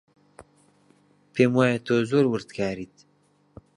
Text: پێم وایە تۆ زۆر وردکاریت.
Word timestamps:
پێم 1.33 1.51
وایە 1.57 1.77
تۆ 1.85 1.95
زۆر 2.09 2.25
وردکاریت. 2.29 2.95